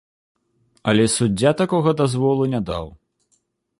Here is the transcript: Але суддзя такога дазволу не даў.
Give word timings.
Але 0.93 1.05
суддзя 1.17 1.51
такога 1.61 1.89
дазволу 2.01 2.43
не 2.55 2.63
даў. 2.71 2.85